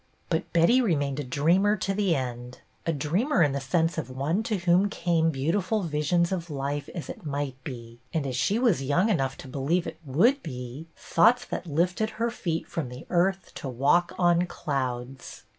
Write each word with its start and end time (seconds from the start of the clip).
But 0.29 0.51
Betty 0.51 0.81
remained 0.81 1.19
a 1.19 1.23
dreamer 1.23 1.75
to 1.75 1.93
the 1.93 2.15
end; 2.15 2.61
a 2.87 2.91
dreamer 2.91 3.43
in 3.43 3.51
the 3.51 3.61
sense 3.61 3.99
of 3.99 4.09
one 4.09 4.41
to 4.41 4.57
whom 4.57 4.89
came 4.89 5.29
beautiful 5.29 5.83
visions 5.83 6.31
of 6.31 6.49
life 6.49 6.89
as 6.95 7.07
it 7.07 7.23
might 7.23 7.63
be— 7.63 7.99
and 8.11 8.25
as 8.25 8.35
she 8.35 8.57
was 8.57 8.81
yoLing 8.81 9.11
enough 9.11 9.37
to 9.37 9.47
believe 9.47 9.85
it 9.85 9.99
would 10.03 10.41
be— 10.41 10.87
thoughts 10.95 11.45
that 11.45 11.67
lifted 11.67 12.09
her 12.17 12.31
feet 12.31 12.67
from 12.67 12.89
the 12.89 13.05
earth 13.11 13.51
to 13.57 13.69
walk 13.69 14.13
on 14.17 14.47
clouds. 14.47 15.43